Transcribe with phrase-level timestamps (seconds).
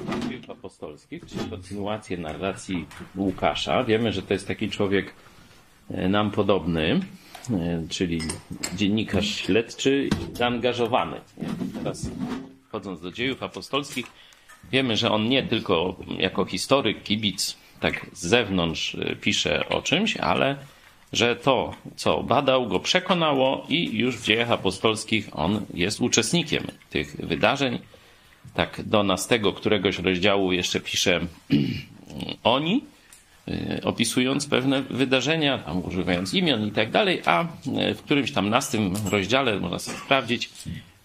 [0.00, 3.84] do dziejów apostolskich, czyli kontynuację narracji Łukasza.
[3.84, 5.14] Wiemy, że to jest taki człowiek
[5.90, 7.00] e, nam podobny,
[7.50, 8.20] e, czyli
[8.76, 11.20] dziennikarz śledczy, zaangażowany.
[11.74, 12.10] Teraz
[12.68, 14.06] wchodząc do dziejów apostolskich,
[14.72, 20.16] wiemy, że on nie tylko jako historyk, kibic, tak z zewnątrz e, pisze o czymś,
[20.16, 20.56] ale
[21.12, 27.16] że to, co badał, go przekonało i już w dziejach apostolskich on jest uczestnikiem tych
[27.26, 27.78] wydarzeń.
[28.54, 31.20] Tak do nas tego któregoś rozdziału jeszcze pisze
[32.44, 32.84] oni,
[33.48, 37.44] y, opisując pewne wydarzenia, tam używając imion i tak dalej, a
[37.90, 40.50] y, w którymś tam nastym rozdziale, można sobie sprawdzić,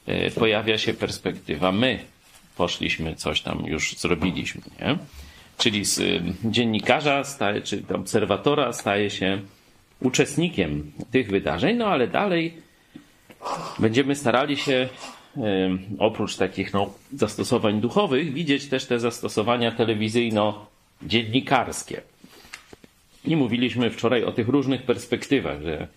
[0.08, 2.00] y, pojawia się perspektywa my
[2.58, 4.98] poszliśmy, coś tam już zrobiliśmy, nie?
[5.58, 9.42] Czyli z dziennikarza, staje, czy obserwatora staje się
[10.02, 12.54] uczestnikiem tych wydarzeń, no ale dalej
[13.80, 14.90] będziemy starali się
[16.00, 22.02] oprócz takich no, zastosowań duchowych widzieć też te zastosowania telewizyjno-dziennikarskie.
[23.26, 25.88] I mówiliśmy wczoraj o tych różnych perspektywach, że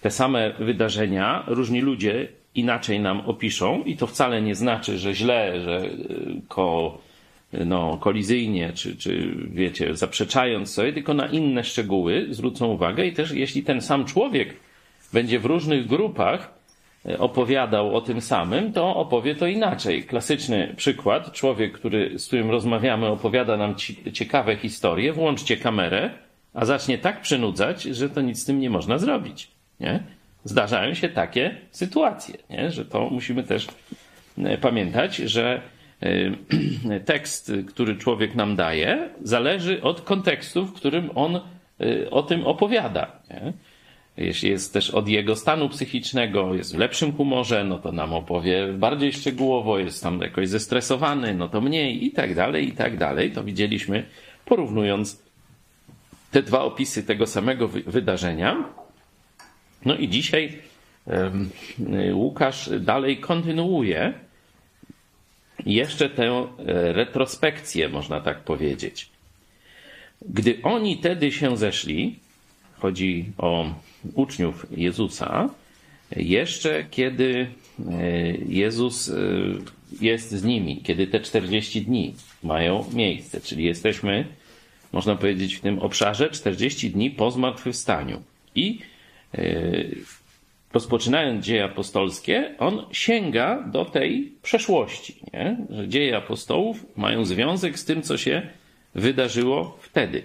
[0.00, 5.60] te same wydarzenia różni ludzie inaczej nam opiszą i to wcale nie znaczy, że źle,
[5.60, 5.90] że e,
[6.48, 6.98] ko,
[7.52, 13.32] no, kolizyjnie, czy, czy wiecie, zaprzeczając sobie, tylko na inne szczegóły zwrócą uwagę i też
[13.32, 14.54] jeśli ten sam człowiek
[15.12, 16.57] będzie w różnych grupach
[17.18, 20.04] opowiadał o tym samym, to opowie to inaczej.
[20.04, 23.74] Klasyczny przykład, człowiek, który, z którym rozmawiamy, opowiada nam
[24.12, 26.10] ciekawe historie, włączcie kamerę,
[26.54, 29.50] a zacznie tak przynudzać, że to nic z tym nie można zrobić.
[29.80, 30.02] Nie?
[30.44, 32.70] Zdarzają się takie sytuacje, nie?
[32.70, 33.66] że to musimy też
[34.38, 35.62] e, pamiętać, że
[36.02, 41.40] Y, tekst, który człowiek nam daje, zależy od kontekstu, w którym on
[41.80, 43.12] y, o tym opowiada.
[43.30, 43.52] Nie?
[44.18, 48.72] Jeśli jest też od jego stanu psychicznego, jest w lepszym humorze, no to nam opowie
[48.72, 53.32] bardziej szczegółowo, jest tam jakoś zestresowany, no to mniej i tak dalej, i tak dalej.
[53.32, 54.04] To widzieliśmy
[54.44, 55.22] porównując
[56.30, 58.64] te dwa opisy tego samego wydarzenia.
[59.84, 60.58] No i dzisiaj
[62.12, 64.12] Łukasz dalej kontynuuje
[65.66, 66.46] jeszcze tę e,
[66.92, 69.08] retrospekcję, można tak powiedzieć.
[70.22, 72.18] Gdy oni tedy się zeszli,
[72.80, 73.74] chodzi o
[74.14, 75.50] uczniów Jezusa,
[76.16, 77.46] jeszcze kiedy
[77.90, 79.14] e, Jezus e,
[80.00, 84.26] jest z nimi, kiedy te 40 dni mają miejsce, czyli jesteśmy,
[84.92, 88.22] można powiedzieć, w tym obszarze 40 dni po zmartwychwstaniu.
[88.54, 88.78] I
[90.72, 95.56] rozpoczynając dzieje apostolskie, on sięga do tej przeszłości, nie?
[95.70, 98.42] że dzieje apostołów mają związek z tym, co się
[98.94, 100.22] wydarzyło wtedy.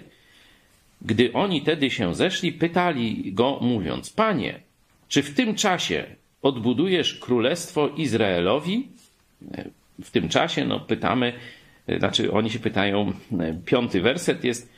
[1.04, 4.60] Gdy oni tedy się zeszli, pytali go, mówiąc: Panie,
[5.08, 6.04] czy w tym czasie
[6.42, 8.88] odbudujesz królestwo Izraelowi?
[10.02, 11.32] W tym czasie, no pytamy,
[11.98, 13.12] znaczy oni się pytają,
[13.66, 14.74] piąty werset jest,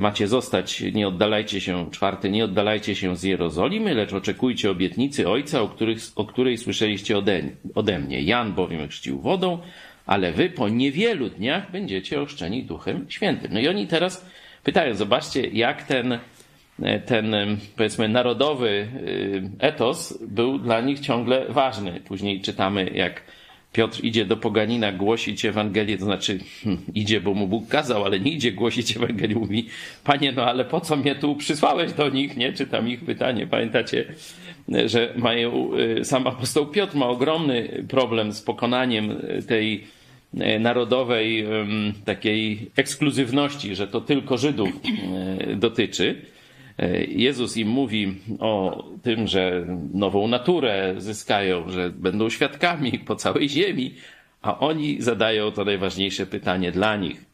[0.00, 5.62] macie zostać, nie oddalajcie się, czwarty, nie oddalajcie się z Jerozolimy, lecz oczekujcie obietnicy Ojca,
[5.62, 7.42] o, których, o której słyszeliście ode,
[7.74, 8.22] ode mnie.
[8.22, 9.58] Jan bowiem chrzcił wodą,
[10.06, 13.52] ale wy po niewielu dniach będziecie ochrzczeni Duchem Świętym.
[13.52, 14.26] No i oni teraz
[14.64, 16.18] pytają, zobaczcie, jak ten,
[17.06, 17.34] ten
[17.76, 22.00] powiedzmy narodowy y, etos był dla nich ciągle ważny.
[22.00, 23.22] Później czytamy, jak
[23.72, 28.20] Piotr idzie do poganina głosić Ewangelię, to znaczy hmm, idzie, bo mu Bóg kazał, ale
[28.20, 29.34] nie idzie głosić Ewangelię.
[29.34, 29.68] Mówi,
[30.04, 32.52] panie, no ale po co mnie tu przysłałeś do nich, nie?
[32.52, 33.46] Czytam ich pytanie.
[33.46, 34.04] Pamiętacie,
[34.86, 35.70] że mają,
[36.02, 39.16] sam apostoł Piotr ma ogromny problem z pokonaniem
[39.48, 39.84] tej
[40.60, 41.46] narodowej
[42.04, 44.68] takiej ekskluzywności, że to tylko Żydów
[45.50, 46.22] y, dotyczy.
[46.78, 53.48] E, Jezus im mówi o tym, że nową naturę zyskają, że będą świadkami po całej
[53.48, 53.94] ziemi,
[54.42, 57.24] a oni zadają to najważniejsze pytanie dla nich.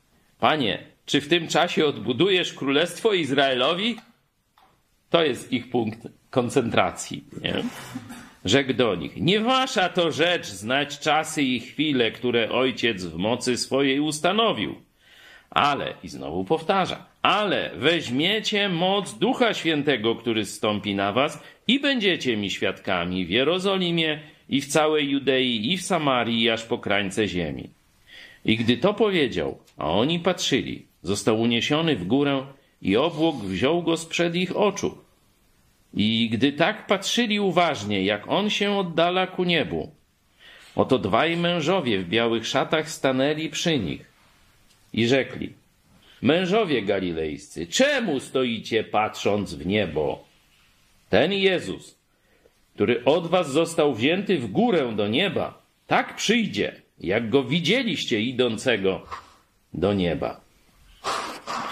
[0.41, 3.97] Panie, czy w tym czasie odbudujesz królestwo Izraelowi?
[5.11, 7.25] To jest ich punkt koncentracji.
[7.43, 7.55] Nie?
[8.45, 13.57] Rzekł do nich: Nie wasza to rzecz znać czasy i chwile, które ojciec w mocy
[13.57, 14.75] swojej ustanowił
[15.51, 22.37] ale, i znowu powtarza, ale weźmiecie moc Ducha Świętego, który zstąpi na was i będziecie
[22.37, 27.69] mi świadkami w Jerozolimie i w całej Judei i w Samarii, aż po krańce ziemi.
[28.45, 32.47] I gdy to powiedział, a oni patrzyli, został uniesiony w górę
[32.83, 34.99] i obłok wziął go sprzed ich oczu.
[35.95, 39.91] I gdy tak patrzyli uważnie, jak on się oddala ku niebu,
[40.77, 44.05] oto dwaj mężowie w białych szatach stanęli przy nich
[44.93, 45.53] i rzekli:
[46.23, 50.25] Mężowie galilejscy, czemu stoicie patrząc w niebo?
[51.09, 51.99] Ten Jezus,
[52.75, 59.07] który od was został wzięty w górę do nieba, tak przyjdzie, jak go widzieliście idącego
[59.75, 60.41] do nieba.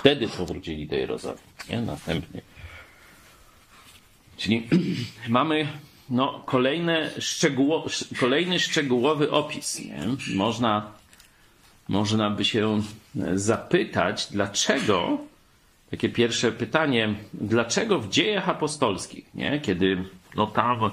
[0.08, 1.80] Wtedy powrócili do Jerozolimy, nie?
[1.80, 2.42] Następnie.
[4.36, 4.68] Czyli
[5.28, 5.68] mamy
[6.10, 7.10] no, kolejne
[8.20, 9.78] kolejny szczegółowy opis.
[9.78, 10.00] Nie?
[10.34, 10.92] Można,
[11.88, 12.82] można by się
[13.34, 15.18] zapytać, dlaczego,
[15.90, 19.60] takie pierwsze pytanie, dlaczego w dziejach apostolskich, nie?
[19.60, 20.04] kiedy
[20.36, 20.90] no, tam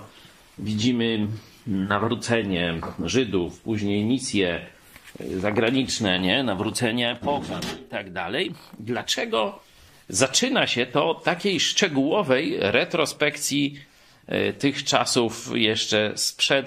[0.58, 1.28] widzimy
[1.68, 4.66] nawrócenie Żydów, później misje
[5.38, 6.44] zagraniczne, nie?
[6.44, 9.60] nawrócenie pogan i tak dalej, dlaczego
[10.10, 13.80] zaczyna się to od takiej szczegółowej retrospekcji
[14.28, 16.66] e, tych czasów jeszcze sprzed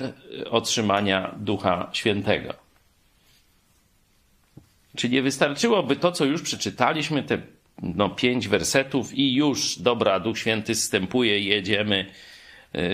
[0.50, 2.54] otrzymania Ducha Świętego.
[4.96, 7.38] Czy nie wystarczyłoby to, co już przeczytaliśmy, te
[7.82, 12.06] no, pięć wersetów i już, dobra, Duch Święty wstępuje, jedziemy
[12.74, 12.90] e,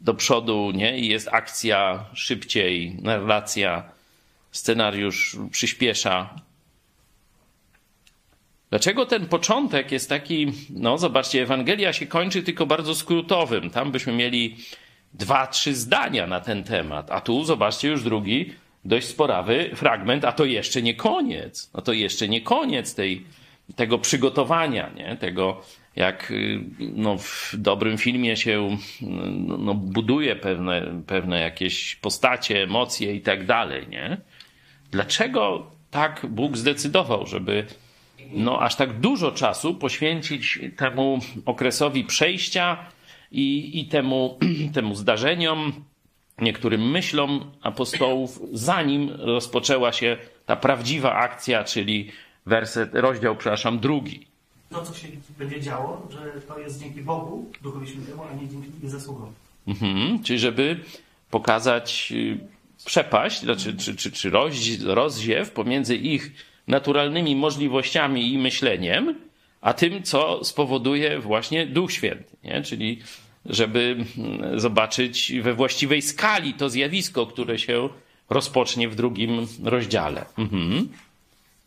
[0.00, 0.98] do przodu, nie?
[0.98, 3.93] I jest akcja szybciej, narracja,
[4.54, 6.34] scenariusz przyspiesza.
[8.70, 13.70] Dlaczego ten początek jest taki, no zobaczcie, Ewangelia się kończy tylko bardzo skrótowym.
[13.70, 14.56] Tam byśmy mieli
[15.14, 18.54] dwa, trzy zdania na ten temat, a tu zobaczcie już drugi,
[18.84, 21.70] dość sporawy fragment, a to jeszcze nie koniec.
[21.74, 23.24] No to jeszcze nie koniec tej,
[23.76, 25.16] tego przygotowania, nie?
[25.16, 25.62] tego
[25.96, 26.32] jak
[26.78, 28.76] no, w dobrym filmie się
[29.58, 33.88] no, buduje pewne, pewne jakieś postacie, emocje i tak dalej.
[33.88, 34.16] Nie?
[34.90, 37.66] Dlaczego tak Bóg zdecydował, żeby
[38.32, 42.76] no, aż tak dużo czasu poświęcić temu okresowi przejścia
[43.32, 44.38] i, i temu,
[44.74, 45.84] temu zdarzeniom,
[46.38, 52.10] niektórym myślom apostołów, zanim rozpoczęła się ta prawdziwa akcja, czyli
[52.46, 54.33] werset, rozdział, przepraszam, drugi.
[54.74, 58.70] To, co się będzie działo, że to jest dzięki Bogu, Duchowi Świętemu, a nie dzięki
[58.88, 59.32] zasługom.
[59.66, 60.80] Mhm, czyli żeby
[61.30, 62.38] pokazać y,
[62.84, 64.30] przepaść, znaczy, czy, czy, czy
[64.84, 66.32] rozziew pomiędzy ich
[66.68, 69.14] naturalnymi możliwościami i myśleniem,
[69.60, 72.36] a tym, co spowoduje właśnie Duch Święty.
[72.44, 72.62] Nie?
[72.62, 72.98] Czyli
[73.46, 77.88] żeby mm, zobaczyć we właściwej skali to zjawisko, które się
[78.30, 80.24] rozpocznie w drugim rozdziale.
[80.38, 80.88] Mhm.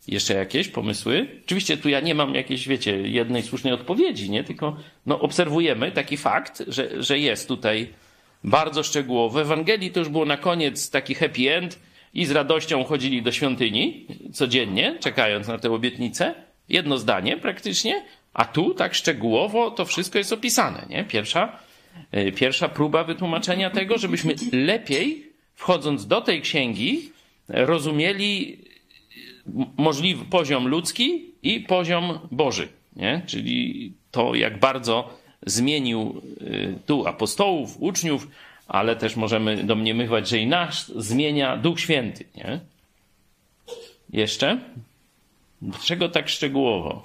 [0.08, 1.26] Jeszcze jakieś pomysły?
[1.44, 4.44] Oczywiście tu ja nie mam jakiejś, wiecie, jednej słusznej odpowiedzi, nie?
[4.44, 4.76] Tylko
[5.06, 7.88] no, obserwujemy taki fakt, że, że jest tutaj
[8.44, 9.38] bardzo szczegółowo.
[9.38, 11.78] W Ewangelii to już było na koniec taki happy end,
[12.14, 16.34] i z radością chodzili do świątyni codziennie, czekając na tę obietnicę.
[16.68, 18.04] Jedno zdanie praktycznie,
[18.34, 20.86] a tu tak szczegółowo to wszystko jest opisane.
[20.88, 21.04] Nie?
[21.04, 21.58] Pierwsza,
[22.12, 27.12] e, pierwsza próba wytłumaczenia tego, żebyśmy lepiej, wchodząc do tej księgi,
[27.48, 28.58] rozumieli
[29.76, 32.68] możliwy poziom ludzki i poziom Boży.
[32.96, 33.22] Nie?
[33.26, 35.10] Czyli to, jak bardzo
[35.46, 38.28] zmienił e, tu apostołów, uczniów,
[38.68, 42.60] ale też możemy domniemywać, że i nasz zmienia Duch Święty, nie?
[44.10, 44.60] Jeszcze?
[45.62, 47.02] Dlaczego tak szczegółowo?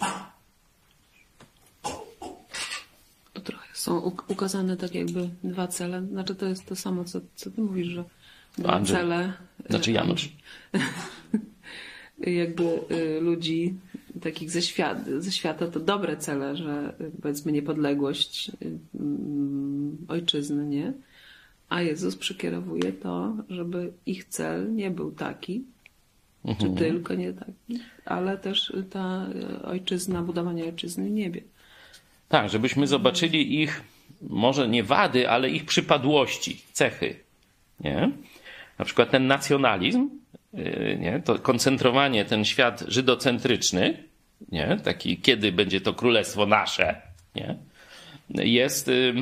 [3.34, 6.02] To trochę są ukazane tak jakby dwa cele.
[6.02, 8.04] Znaczy to jest to samo, co, co ty mówisz, że
[8.58, 8.98] dwa Andrzej.
[8.98, 9.34] cele.
[9.70, 10.30] Znaczy Janusz.
[12.32, 13.74] Jakby y, ludzi
[14.22, 20.66] takich ze, świat, ze świata to dobre cele, że y, powiedzmy niepodległość y, mm, ojczyzny,
[20.66, 20.94] nie?
[21.70, 25.64] A Jezus przekierowuje to, żeby ich cel nie był taki,
[26.46, 26.76] mhm.
[26.76, 29.28] czy tylko nie taki, ale też ta
[29.64, 31.42] ojczyzna, budowanie ojczyzny w niebie.
[32.30, 33.84] Tak, żebyśmy zobaczyli ich,
[34.22, 37.16] może nie wady, ale ich przypadłości, cechy.
[37.80, 38.12] Nie?
[38.80, 40.10] Na przykład ten nacjonalizm,
[41.00, 41.22] nie?
[41.26, 44.04] to koncentrowanie, ten świat żydocentryczny,
[44.52, 44.78] nie?
[44.84, 47.02] taki kiedy będzie to królestwo nasze,
[47.36, 47.56] nie?
[48.30, 49.14] jest y,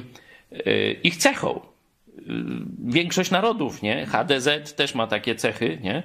[0.67, 1.71] y, ich cechą
[2.85, 4.05] większość narodów, nie?
[4.05, 6.03] HDZ też ma takie cechy, nie?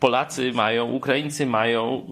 [0.00, 2.06] Polacy mają, Ukraińcy mają,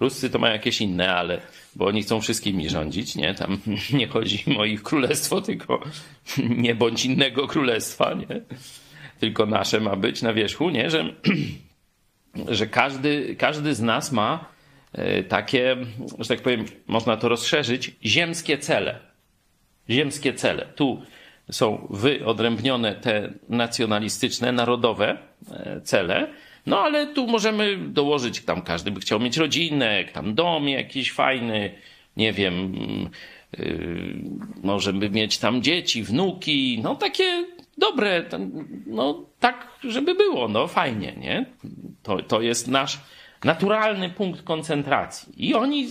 [0.00, 1.40] Ruscy to mają jakieś inne, ale
[1.76, 3.34] bo oni chcą wszystkimi rządzić, nie?
[3.34, 3.58] Tam
[3.98, 5.82] nie chodzi o ich królestwo, tylko
[6.38, 8.40] nie bądź innego królestwa, nie?
[9.20, 10.90] Tylko nasze ma być na wierzchu, nie?
[10.90, 11.04] Że,
[12.48, 14.44] że każdy, każdy z nas ma
[14.92, 15.76] e, takie,
[16.18, 18.98] że tak powiem, można to rozszerzyć, ziemskie cele.
[19.90, 20.66] Ziemskie cele.
[20.76, 21.02] Tu
[21.50, 25.18] są wyodrębnione te nacjonalistyczne, narodowe
[25.50, 26.28] e, cele.
[26.66, 31.74] No ale tu możemy dołożyć, tam każdy by chciał mieć rodzinę, tam dom jakiś fajny,
[32.16, 32.74] nie wiem,
[33.58, 34.14] yy,
[34.62, 37.46] może by mieć tam dzieci, wnuki, no takie
[37.78, 38.24] dobre,
[38.86, 41.46] no tak, żeby było, no fajnie, nie?
[42.02, 43.00] To, to jest nasz
[43.44, 45.48] naturalny punkt koncentracji.
[45.48, 45.88] I oni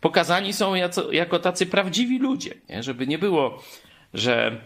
[0.00, 2.82] pokazani są jako, jako tacy prawdziwi ludzie, nie?
[2.82, 3.62] żeby nie było
[4.14, 4.60] że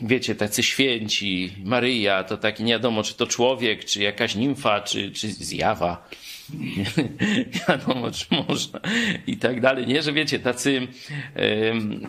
[0.00, 5.10] wiecie, tacy święci, Maryja, to taki nie wiadomo, czy to człowiek, czy jakaś nimfa, czy,
[5.10, 6.08] czy zjawa.
[6.54, 6.84] Nie
[7.68, 8.80] wiadomo, czy można
[9.26, 10.02] i tak dalej, nie?
[10.02, 10.86] Że wiecie, tacy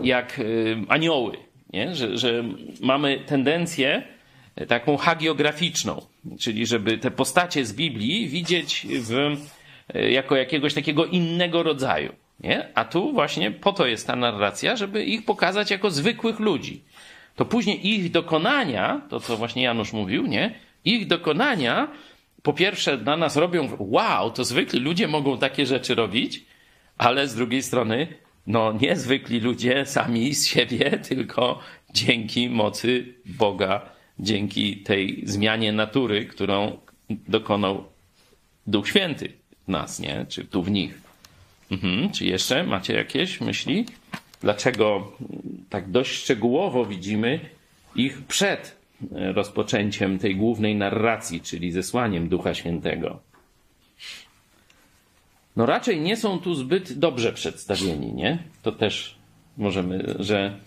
[0.04, 0.42] jak
[0.88, 1.38] anioły,
[1.74, 1.96] nie?
[1.96, 2.44] Że, że
[2.82, 4.04] mamy tendencję
[4.68, 6.02] taką hagiograficzną,
[6.40, 9.38] czyli żeby te postacie z Biblii widzieć w,
[10.12, 12.14] jako jakiegoś takiego innego rodzaju.
[12.40, 12.68] Nie?
[12.76, 16.84] A tu właśnie po to jest ta narracja, żeby ich pokazać jako zwykłych ludzi.
[17.38, 20.56] To później ich dokonania, to co właśnie Janusz mówił, nie?
[20.86, 21.88] Ich dokonania
[22.44, 26.46] po pierwsze dla nas robią wow, to zwykli ludzie mogą takie rzeczy robić,
[26.98, 28.08] ale z drugiej strony
[28.48, 31.60] no niezwykli ludzie sami z siebie, tylko
[31.94, 33.90] dzięki mocy Boga,
[34.20, 36.78] dzięki tej zmianie natury, którą
[37.10, 37.84] dokonał
[38.68, 39.34] Duch Święty
[39.68, 40.26] w nas, nie?
[40.30, 41.02] Czy tu w nich.
[41.72, 42.12] Mhm.
[42.12, 43.86] Czy jeszcze macie jakieś myśli?
[44.42, 45.12] Dlaczego
[45.70, 47.40] tak dość szczegółowo widzimy
[47.96, 48.78] ich przed
[49.12, 53.20] rozpoczęciem tej głównej narracji, czyli zesłaniem Ducha Świętego?
[55.56, 58.38] No raczej nie są tu zbyt dobrze przedstawieni, nie?
[58.64, 59.16] To też
[59.58, 60.60] możemy, że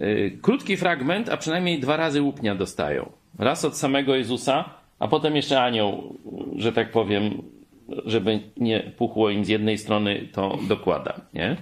[0.00, 3.12] y, krótki fragment, a przynajmniej dwa razy łupnia dostają.
[3.38, 6.16] Raz od samego Jezusa, a potem jeszcze anioł,
[6.56, 7.42] że tak powiem,
[8.06, 11.56] żeby nie puchło im z jednej strony, to dokłada, nie?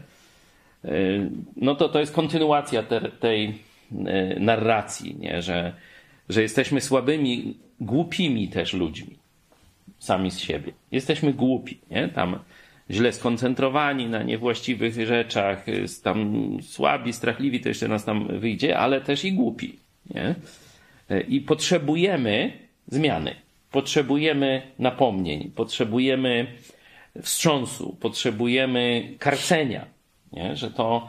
[0.85, 5.43] Y, no to to jest kontynuacja te, tej y, narracji, nie?
[5.43, 5.73] Że,
[6.29, 9.17] że jesteśmy słabymi, głupimi też ludźmi,
[9.99, 10.73] sami z siebie.
[10.93, 12.09] Jesteśmy głupi, nie?
[12.09, 12.39] Tam
[12.91, 19.01] źle skoncentrowani na niewłaściwych rzeczach, y, tam słabi, strachliwi, to jeszcze nas tam wyjdzie, ale
[19.01, 19.77] też i głupi,
[20.15, 20.35] nie?
[21.29, 22.53] I potrzebujemy
[22.87, 23.35] zmiany.
[23.71, 26.47] Potrzebujemy napomnień, potrzebujemy
[27.23, 29.87] wstrząsu, potrzebujemy karcenia,
[30.33, 30.57] nie?
[30.57, 31.09] że to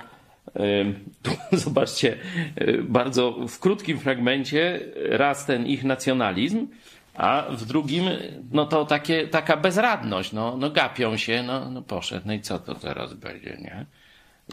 [1.23, 2.17] tu, zobaczcie,
[2.61, 6.67] y, bardzo w krótkim fragmencie raz ten ich nacjonalizm,
[7.15, 8.05] a w drugim,
[8.51, 12.59] no to takie, taka bezradność, no, no gapią się, no, no poszedł, no i co
[12.59, 13.85] to teraz będzie, nie?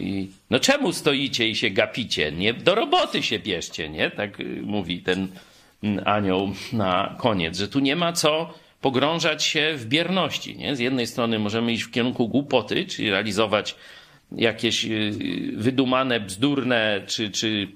[0.01, 2.33] I, no czemu stoicie i się gapicie?
[2.33, 4.11] Nie, do roboty się bierzcie, nie?
[4.11, 5.29] Tak y, mówi ten
[6.05, 10.57] anioł na koniec, że tu nie ma co pogrążać się w bierności.
[10.57, 10.77] Nie?
[10.77, 13.75] Z jednej strony możemy iść w kierunku głupoty, czyli realizować
[14.33, 15.13] jakieś y,
[15.57, 17.69] wydumane, bzdurne, czy, czy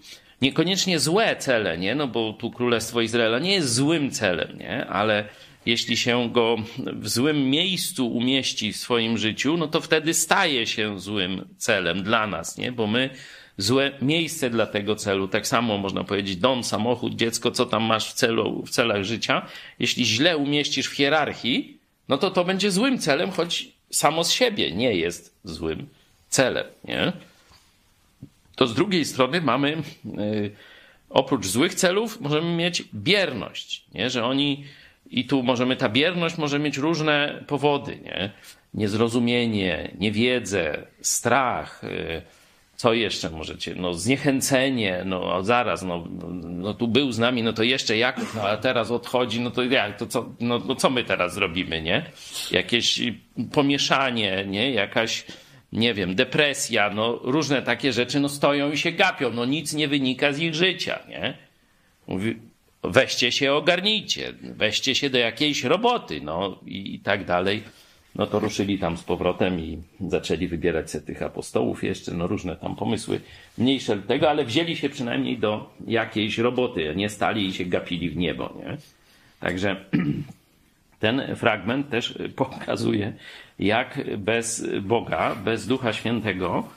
[0.42, 1.94] niekoniecznie złe cele, nie?
[1.94, 4.87] No bo tu Królestwo Izraela nie jest złym celem, nie?
[4.87, 5.28] Ale
[5.66, 11.00] jeśli się go w złym miejscu umieści w swoim życiu, no to wtedy staje się
[11.00, 12.73] złym celem dla nas, nie?
[12.73, 13.11] Bo my
[13.56, 15.28] złe miejsce dla tego celu.
[15.28, 19.47] Tak samo można powiedzieć dom, samochód, dziecko, co tam masz w, celu, w celach życia.
[19.78, 21.78] Jeśli źle umieścisz w hierarchii,
[22.09, 25.87] no to to będzie złym celem, choć samo z siebie nie jest złym
[26.33, 26.67] celem.
[26.85, 27.12] Nie?
[28.57, 30.51] To z drugiej strony mamy, yy,
[31.11, 34.11] oprócz złych celów, możemy mieć bierność, nie?
[34.11, 34.65] że oni,
[35.11, 38.31] i tu możemy, ta bierność może mieć różne powody, nie?
[38.75, 42.23] niezrozumienie, niewiedzę, strach, yy,
[42.83, 43.75] co jeszcze możecie?
[43.75, 46.05] No zniechęcenie, no zaraz, no,
[46.43, 49.62] no tu był z nami, no to jeszcze jak, no a teraz odchodzi, no to
[49.62, 52.05] jak, to co, no, no co my teraz zrobimy, nie?
[52.51, 53.01] Jakieś
[53.53, 54.71] pomieszanie, nie?
[54.71, 55.25] Jakaś,
[55.73, 59.88] nie wiem, depresja, no różne takie rzeczy, no stoją i się gapią, no nic nie
[59.88, 61.35] wynika z ich życia, nie?
[62.07, 62.37] Mówi,
[62.83, 67.62] weźcie się, ogarnijcie, weźcie się do jakiejś roboty, no i, i tak dalej
[68.14, 72.57] no to ruszyli tam z powrotem i zaczęli wybierać se tych apostołów jeszcze, no różne
[72.57, 73.21] tam pomysły,
[73.59, 78.17] mniejsze tego, ale wzięli się przynajmniej do jakiejś roboty, nie stali i się gapili w
[78.17, 78.76] niebo, nie?
[79.41, 79.76] Także
[81.02, 83.12] ten fragment też pokazuje,
[83.59, 86.68] jak bez Boga, bez Ducha Świętego,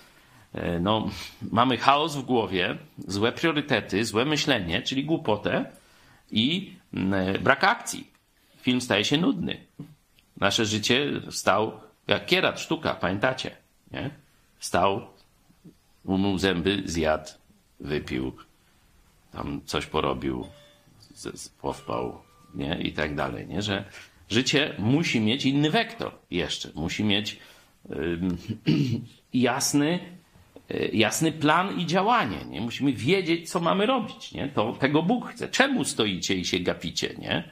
[0.53, 1.09] e, no,
[1.51, 2.77] mamy chaos w głowie,
[3.07, 5.65] złe priorytety, złe myślenie, czyli głupotę
[6.31, 6.73] i
[7.41, 8.11] brak akcji.
[8.61, 9.57] Film staje się nudny.
[10.37, 13.51] Nasze życie stał jak kierat, sztuka, pamiętacie?
[13.91, 14.09] Nie?
[14.59, 15.07] Stał,
[16.03, 17.29] umył zęby, zjadł,
[17.79, 18.35] wypił,
[19.31, 20.47] tam coś porobił,
[21.61, 22.21] powpał,
[22.55, 22.81] nie?
[22.81, 23.61] I tak dalej, nie?
[23.61, 23.83] Że
[24.29, 26.69] życie musi mieć inny wektor jeszcze.
[26.75, 27.39] Musi mieć
[29.33, 29.99] jasny,
[30.71, 32.61] y, jasny plan i działanie, nie?
[32.61, 34.49] Musimy wiedzieć, co mamy robić, nie?
[34.49, 35.47] To tego Bóg chce.
[35.47, 37.43] Czemu stoicie i się gapicie, nie?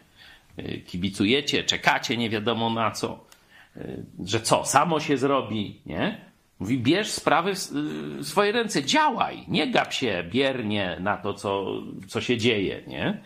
[0.60, 3.26] Y, kibicujecie, czekacie nie wiadomo na co,
[3.78, 6.34] y, że co, samo się zrobi, nie?
[6.60, 11.66] Mówi, bierz sprawy w swoje ręce, działaj, nie gap się biernie na to, co,
[12.08, 13.18] co się dzieje, nie?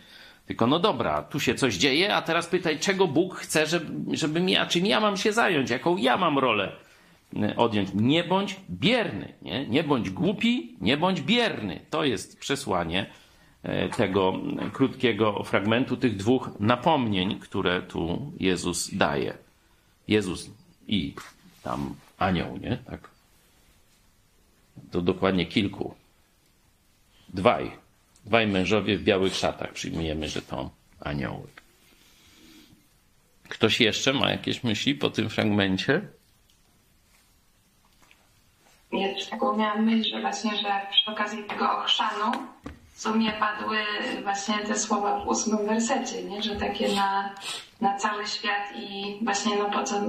[0.48, 4.48] Tylko no dobra, tu się coś dzieje, a teraz pytaj, czego Bóg chce, żeby, żebym
[4.48, 6.72] ja, czym ja mam się zająć, jaką ja mam rolę
[7.36, 7.88] y, odjąć.
[7.94, 9.66] Nie bądź bierny, nie?
[9.66, 11.80] nie bądź głupi, nie bądź bierny.
[11.90, 13.06] To jest przesłanie
[13.62, 14.32] e, tego
[14.72, 19.34] krótkiego fragmentu, tych dwóch napomnień, które tu Jezus daje.
[20.08, 20.50] Jezus
[20.86, 21.14] i
[21.62, 22.76] tam anioł, nie?
[22.76, 23.10] Tak.
[24.90, 25.94] To dokładnie kilku.
[27.28, 27.87] Dwaj.
[28.28, 29.72] Dwaj mężowie w białych szatach.
[29.72, 30.70] Przyjmujemy, że to
[31.00, 31.46] anioły.
[33.48, 36.08] Ktoś jeszcze ma jakieś myśli po tym fragmencie?
[38.92, 42.32] Ja też taką miałam myśl, że właśnie, że przy okazji tego ochrzanu
[42.94, 43.78] w sumie padły
[44.22, 46.42] właśnie te słowa w ósmym wersecie, nie?
[46.42, 47.34] że takie na,
[47.80, 50.00] na cały świat i właśnie no po co,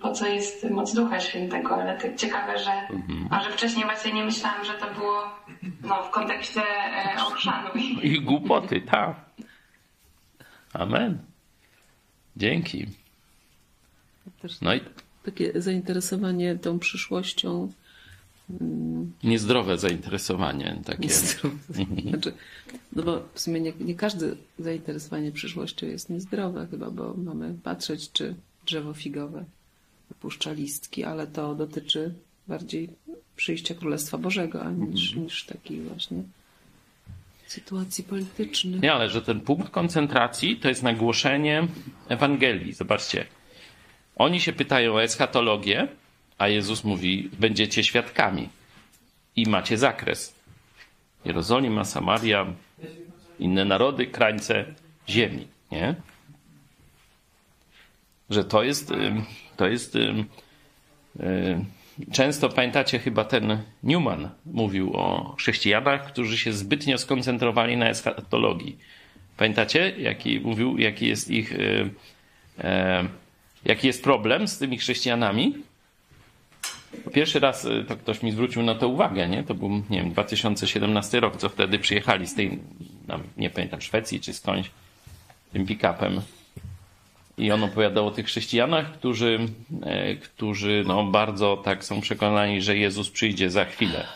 [0.00, 3.28] po co jest moc Ducha Świętego, ale tak ciekawe, że Mhm.
[3.30, 5.22] a że wcześniej właśnie nie myślałam, że to było
[5.82, 7.68] no, w kontekście e, ochrzanu.
[8.02, 9.16] I głupoty, tak.
[10.72, 11.18] Amen.
[12.36, 12.86] Dzięki.
[14.62, 14.80] No i
[15.24, 17.72] takie zainteresowanie tą przyszłością
[19.22, 21.02] niezdrowe zainteresowanie takie.
[21.02, 21.56] niezdrowe.
[21.78, 22.08] Mhm.
[22.08, 22.32] Znaczy,
[22.92, 24.26] no bo w sumie nie, nie każde
[24.58, 28.34] zainteresowanie przyszłością jest niezdrowe chyba, bo mamy patrzeć, czy
[28.66, 29.44] drzewo figowe
[30.10, 32.14] wypuszcza listki, ale to dotyczy
[32.48, 32.88] bardziej
[33.36, 35.24] przyjścia Królestwa Bożego, a niż, Mhm.
[35.24, 36.22] niż takiej właśnie
[37.46, 38.82] sytuacji politycznych.
[38.82, 41.66] Nie, ale że ten punkt koncentracji to jest nagłoszenie
[42.08, 42.72] Ewangelii.
[42.72, 43.26] Zobaczcie.
[44.16, 45.88] Oni się pytają o eschatologię,
[46.38, 48.48] a Jezus mówi: Będziecie świadkami
[49.36, 50.34] i macie zakres.
[51.24, 52.46] Jerozolima, Samaria,
[53.38, 54.64] inne narody, krańce
[55.08, 55.46] ziemi.
[55.72, 55.94] Nie?
[58.30, 58.92] Że to jest,
[59.56, 59.96] to jest
[62.12, 68.78] Często pamiętacie, chyba ten Newman mówił o chrześcijanach, którzy się zbytnio skoncentrowali na eschatologii.
[69.36, 71.90] Pamiętacie, jaki mówił, jaki jest ich, e,
[72.64, 73.04] e,
[73.64, 75.54] jaki jest problem z tymi chrześcijanami?
[77.12, 79.42] Pierwszy raz e, to ktoś mi zwrócił na to uwagę, nie?
[79.42, 82.58] To był, nie wiem, 2017 rok, co wtedy przyjechali z tej,
[83.36, 84.70] nie pamiętam, Szwecji czy skądś,
[85.52, 86.20] tym pick-upem
[87.40, 89.38] i on opowiadał o tych chrześcijanach, którzy,
[89.82, 94.06] e, którzy no, bardzo tak są przekonani, że Jezus przyjdzie za chwilę.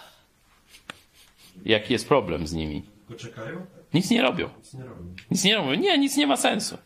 [1.65, 2.83] Jaki jest problem z nimi?
[3.17, 3.67] Czekają?
[3.95, 4.49] Nic nie robią.
[4.59, 5.15] Nic nie robią.
[5.31, 5.75] Nic nie robią.
[5.75, 6.79] Nie, nic nie ma sensu.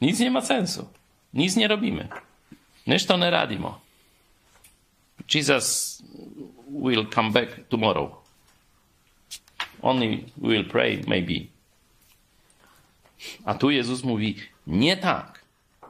[0.00, 0.88] Nic nie ma sensu.
[1.34, 2.08] Nic nie robimy.
[2.86, 3.80] Nyż to nie radimo.
[5.34, 6.02] Jesus
[6.68, 8.10] will come back tomorrow.
[9.82, 11.34] Only will pray, maybe.
[13.44, 15.40] A tu Jezus mówi, nie tak.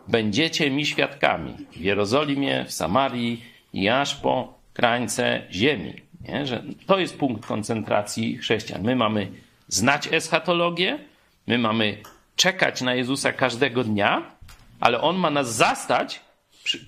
[0.09, 5.95] Będziecie mi świadkami w Jerozolimie, w Samarii i aż po krańce ziemi.
[6.29, 6.47] Nie?
[6.47, 8.83] Że to jest punkt koncentracji chrześcijan.
[8.83, 9.29] My mamy
[9.69, 10.99] znać eschatologię,
[11.47, 11.99] my mamy
[12.37, 14.23] czekać na Jezusa każdego dnia,
[14.81, 16.21] ale On ma nas zastać,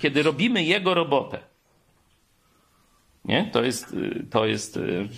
[0.00, 1.38] kiedy robimy Jego robotę.
[3.24, 3.50] Nie?
[3.52, 5.08] To jest, y, to jest y,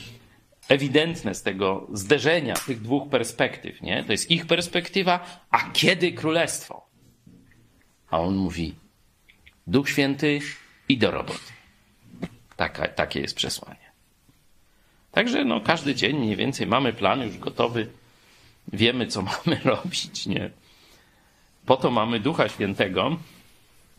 [0.68, 3.82] ewidentne z tego zderzenia tych dwóch perspektyw.
[3.82, 4.04] Nie?
[4.04, 6.86] To jest ich perspektywa, a kiedy królestwo?
[8.10, 8.74] A on mówi:
[9.66, 10.38] Duch Święty
[10.88, 11.52] i do roboty.
[12.56, 13.84] Taka, takie jest przesłanie.
[15.12, 17.86] Także no, każdy dzień mniej więcej mamy plan już gotowy.
[18.72, 20.26] Wiemy, co mamy robić.
[20.26, 20.50] Nie?
[21.66, 23.16] Po to mamy Ducha Świętego.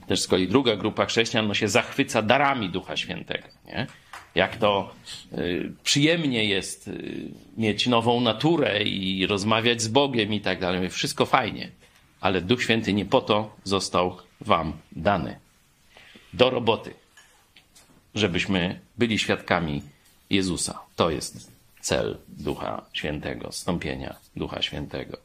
[0.08, 3.48] Też z kolei druga grupa chrześcijan no, się zachwyca darami Ducha Świętego.
[3.66, 3.88] Nie?
[4.36, 4.94] Jak to
[5.34, 10.90] y, przyjemnie jest y, mieć nową naturę i rozmawiać z Bogiem i tak dalej.
[10.90, 11.70] Wszystko fajnie,
[12.22, 15.40] ale Duch Święty nie po to został wam dany.
[16.34, 16.94] Do roboty,
[18.16, 19.82] żebyśmy byli świadkami
[20.30, 20.80] Jezusa.
[20.96, 25.25] To jest cel Ducha Świętego, stąpienia Ducha Świętego.